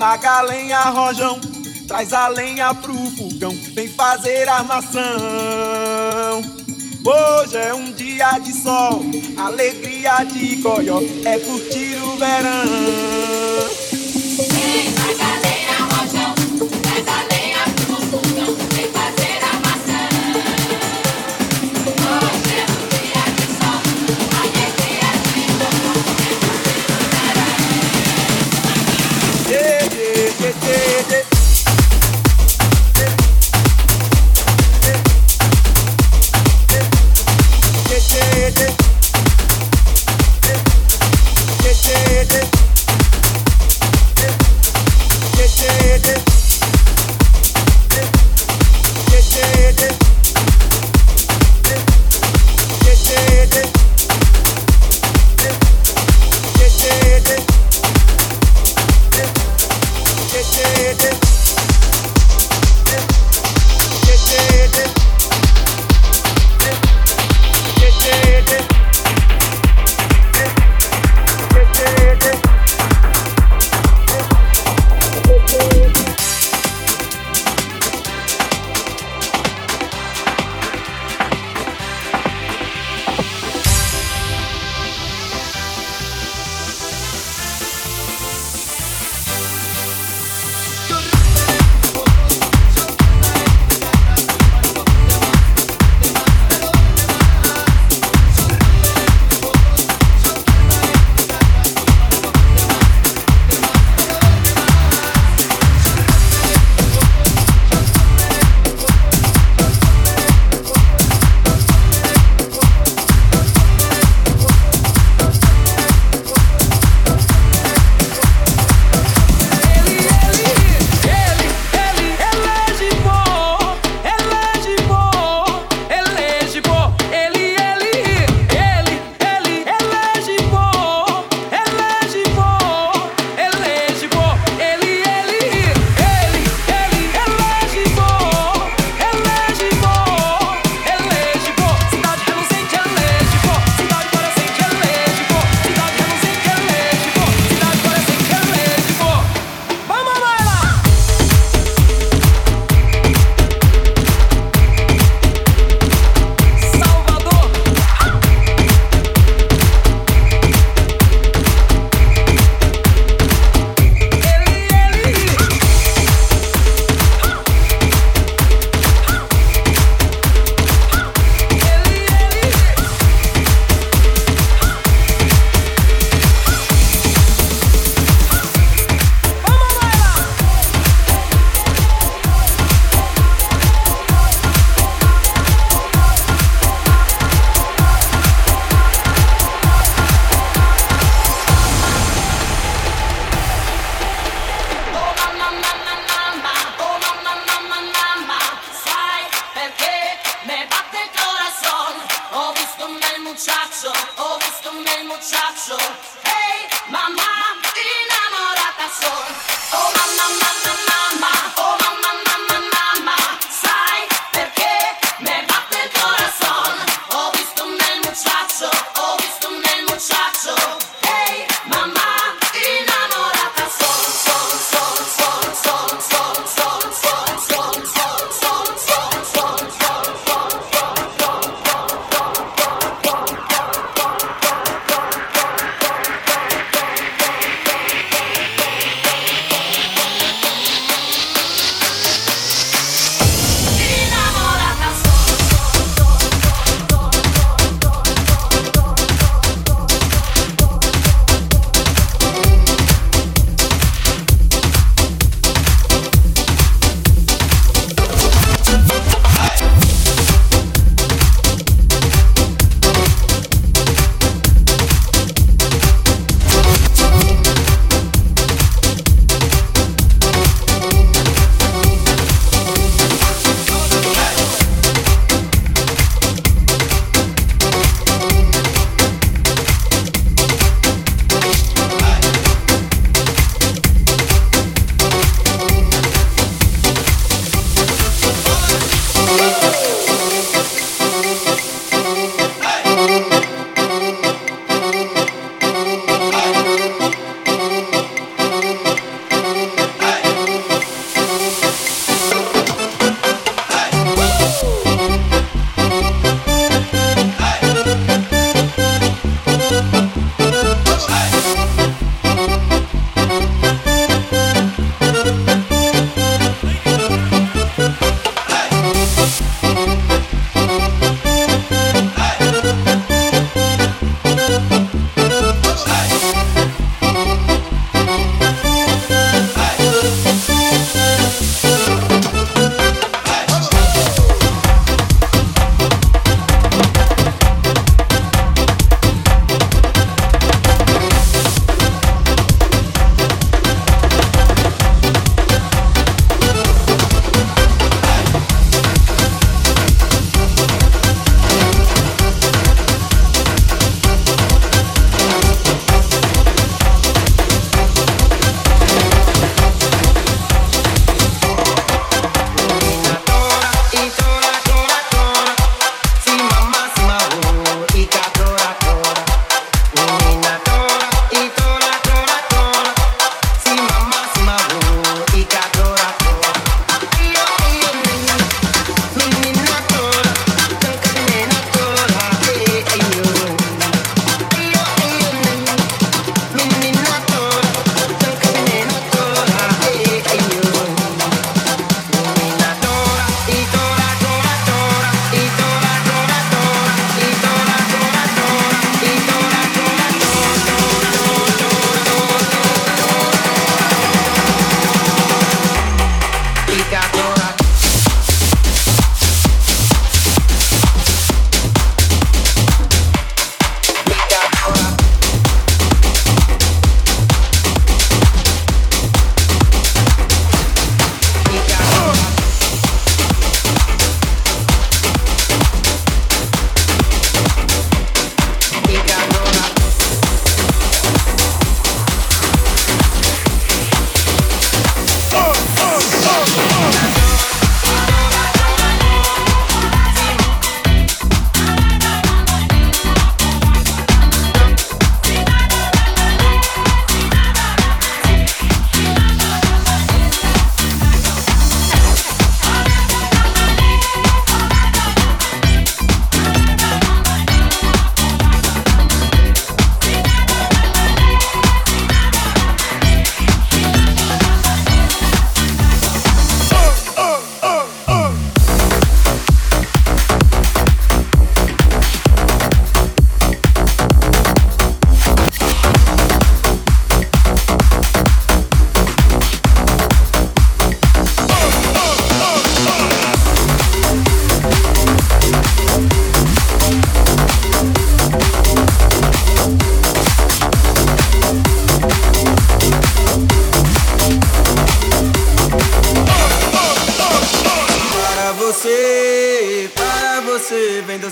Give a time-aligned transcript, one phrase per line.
[0.00, 1.38] Magalenha, rojão,
[1.86, 5.02] traz a lenha pro fogão, vem fazer armação.
[7.04, 9.04] Hoje é um dia de sol,
[9.36, 12.64] alegria de goió, é curtir o verão.
[15.18, 15.29] vem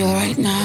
[0.00, 0.59] feel right now.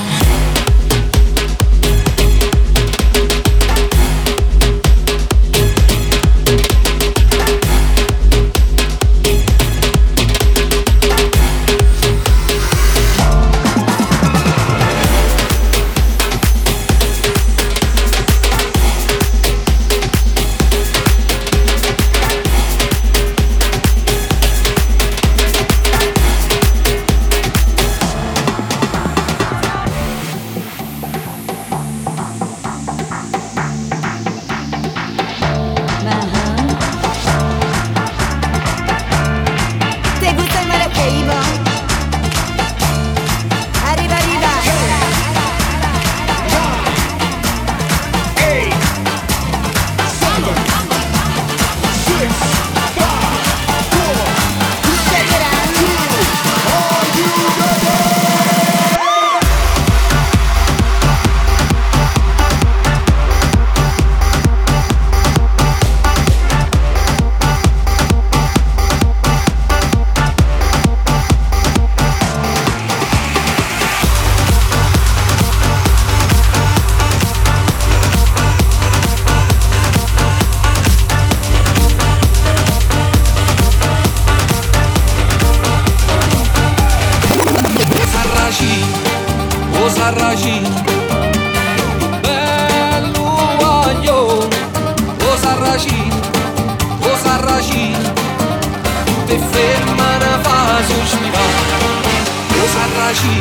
[103.16, 103.40] sarragi,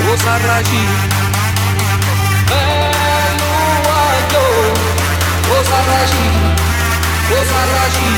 [0.00, 0.86] o sarragi
[2.48, 3.52] Belo
[4.00, 4.46] olho,
[5.50, 6.28] o sarragi,
[7.30, 8.14] o sarragi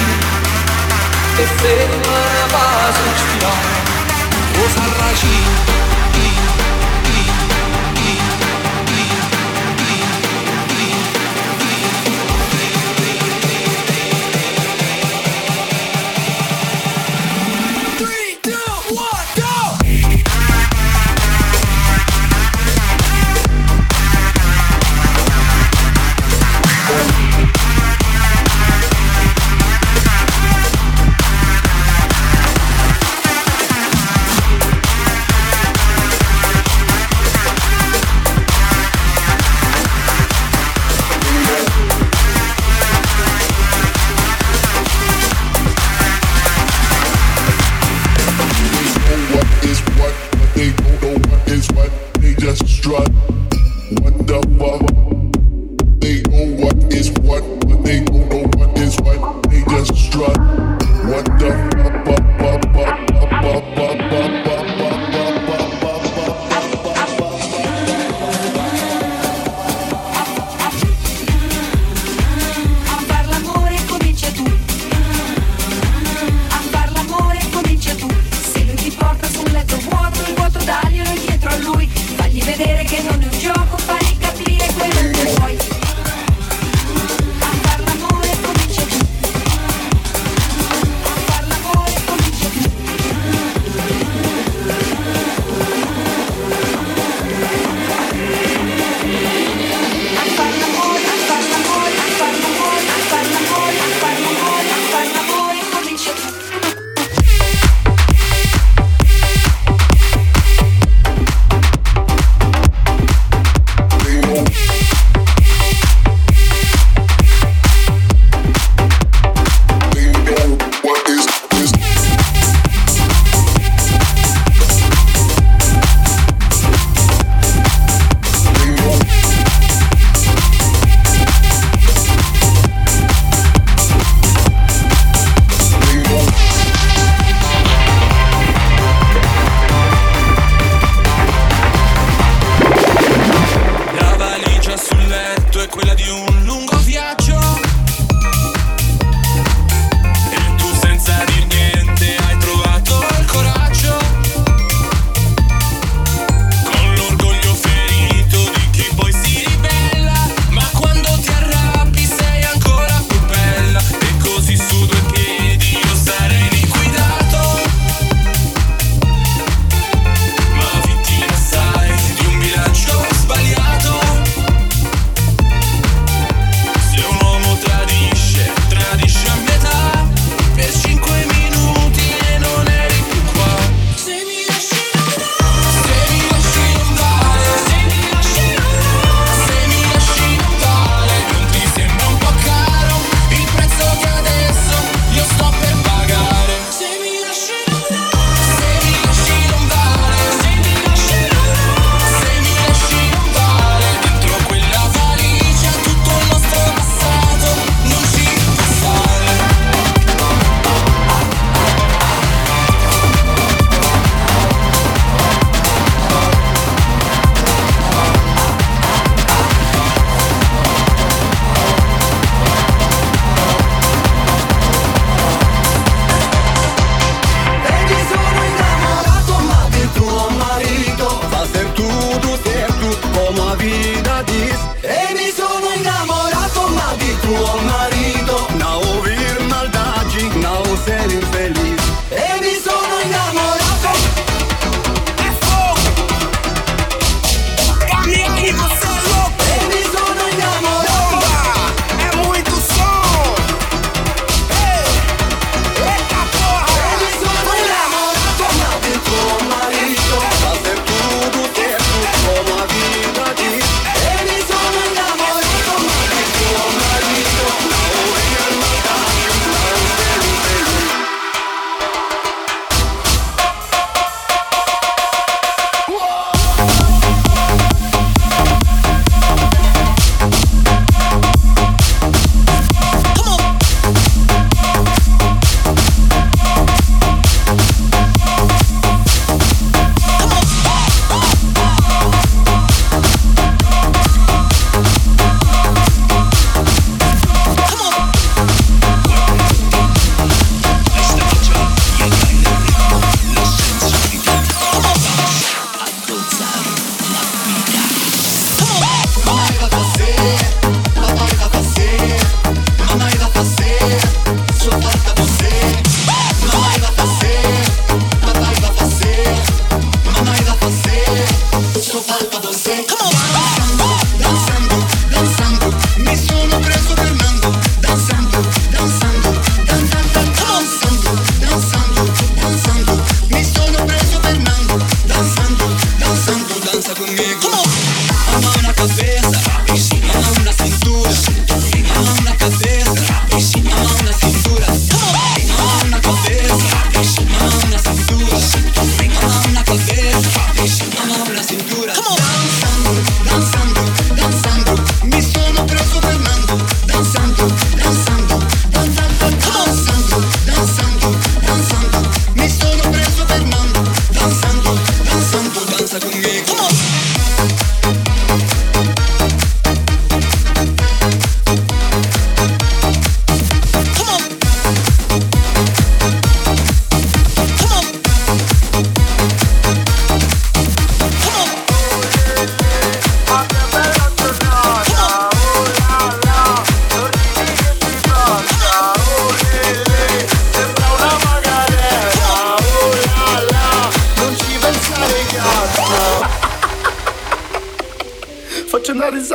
[1.36, 3.62] Terceiro manabá, suspirar,
[4.54, 6.01] o sarragi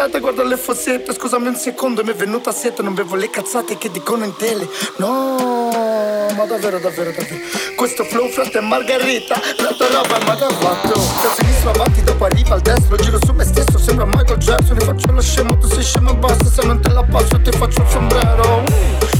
[0.07, 3.77] sospirare o sarraci fossetta Scusami un secondo, mi è venuta setta Non bevo le cazzate
[3.77, 4.67] che dicono in tele.
[4.97, 5.69] No,
[6.35, 7.45] ma davvero, davvero, davvero.
[7.75, 12.25] Questo flow frate è margarita La tua roba ma da fatto Da sinistra avanti, dopo
[12.25, 15.67] arriva al destro Giro su me stesso, sembra Michael Jackson E faccio lo scemo, tu
[15.67, 18.63] sei scemo e basta Se non te la passo ti faccio il sombrero.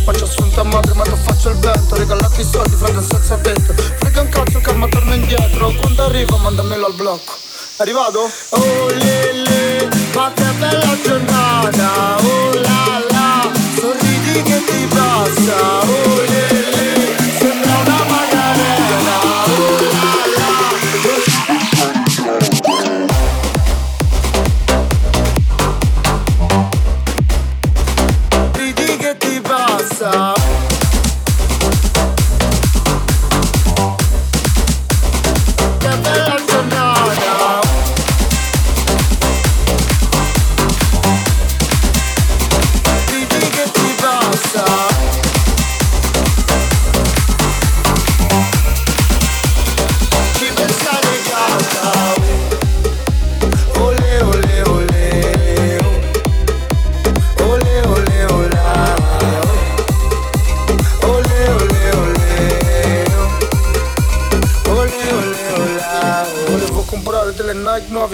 [0.04, 3.74] Faccio assunta madre ma lo faccio il vento Regalati i soldi, frate senza tetto.
[3.74, 7.46] Frega un cazzo, calma, torna indietro Quando arrivo mandamelo al blocco.
[7.80, 8.28] Arrivato?
[8.50, 10.32] Oh lele, ma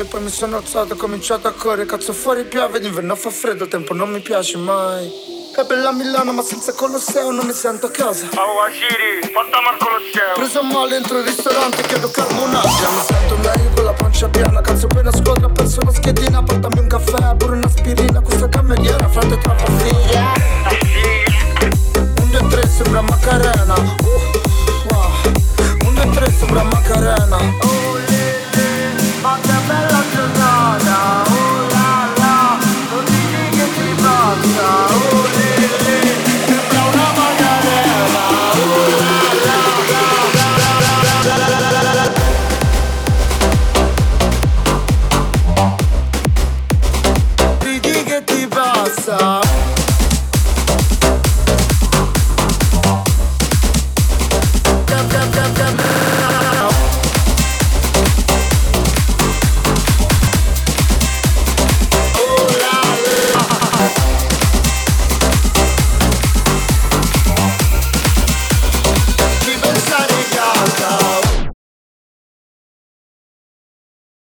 [0.04, 3.68] piove, poi mi sono alzato, ho cominciato a correre, cazzo fuori piove, d'inverno fa freddo,
[3.68, 5.32] tempo non mi piace mai.
[5.56, 8.28] È bella Milano ma senza Colosseo non mi sento a casa.
[8.36, 10.34] Oh Ashiri, portami al Colosseo.
[10.36, 14.62] Preso male dentro il ristorante, chiedo calma un'altra Mi sento meglio con la pancia piena,
[14.62, 19.72] calzo appena squadra, penso una schedina Portami un caffè, pure un'aspirina, questa cameriera frate troppo
[19.78, 20.34] figlia
[22.20, 23.76] Un, due, tre, sembra Macarena.
[23.76, 25.12] Uh, wow.
[25.86, 27.38] Un, due, tre, sembra Macarena.
[27.38, 29.53] Oh, le, le,